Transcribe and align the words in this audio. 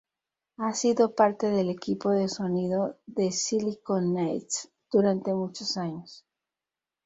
Ha 0.57 0.73
sido 0.73 1.13
parte 1.13 1.51
del 1.51 1.69
equipo 1.69 2.09
de 2.09 2.27
sonido 2.27 2.97
de 3.05 3.31
Silicon 3.31 4.13
Knights 4.13 4.71
durante 4.91 5.31
muchos 5.31 5.77
años. 5.77 6.25